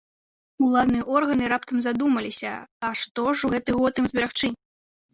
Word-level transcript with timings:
Уладныя 0.67 1.05
органы 1.17 1.43
раптам 1.53 1.77
задумаліся, 1.89 2.51
а 2.89 2.93
што 3.05 3.23
ж 3.35 3.49
у 3.49 3.55
гэты 3.55 3.71
год 3.81 3.93
ім 4.07 4.13
зберагчы? 4.15 4.47